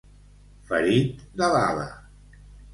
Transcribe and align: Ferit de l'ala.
Ferit 0.71 1.21
de 1.43 1.53
l'ala. 1.57 1.87